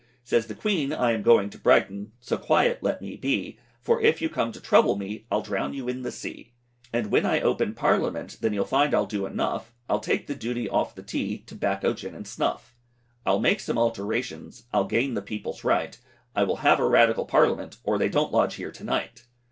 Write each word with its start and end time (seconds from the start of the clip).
Says 0.23 0.47
the 0.47 0.55
Queen, 0.55 0.91
I 0.91 1.11
am 1.11 1.21
going 1.21 1.51
to 1.51 1.59
Brighton, 1.59 2.11
So 2.19 2.35
quiet 2.35 2.81
let 2.81 3.03
me 3.03 3.15
be, 3.17 3.59
For 3.81 4.01
if 4.01 4.19
you 4.19 4.29
come 4.29 4.51
to 4.51 4.59
trouble 4.59 4.95
me, 4.97 5.27
I'll 5.29 5.43
drown 5.43 5.75
you 5.75 5.87
in 5.87 6.01
the 6.01 6.11
sea. 6.11 6.53
And 6.91 7.11
when 7.11 7.23
I 7.23 7.39
open 7.41 7.75
Parliament, 7.75 8.37
Then 8.41 8.51
you'll 8.51 8.65
find 8.65 8.95
I'll 8.95 9.05
do 9.05 9.27
enough, 9.27 9.71
I'll 9.87 9.99
take 9.99 10.25
the 10.25 10.33
duty 10.33 10.67
off 10.67 10.95
the 10.95 11.03
tea, 11.03 11.43
Tobacco, 11.45 11.93
gin, 11.93 12.15
and 12.15 12.25
snuff. 12.27 12.75
I 13.27 13.31
will 13.33 13.41
make 13.41 13.59
some 13.59 13.77
alterations, 13.77 14.63
I'll 14.73 14.85
gain 14.85 15.13
the 15.13 15.21
people's 15.21 15.63
right, 15.63 15.95
I 16.35 16.45
will 16.45 16.55
have 16.65 16.79
a 16.79 16.87
radical 16.89 17.25
parliament, 17.25 17.77
Or, 17.83 17.99
they 17.99 18.09
don't 18.09 18.33
lodge 18.33 18.55
here 18.55 18.71
to 18.71 18.83
night. 18.83 19.27